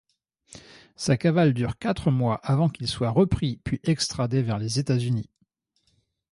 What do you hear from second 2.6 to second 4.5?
qu'il soit repris puis extradé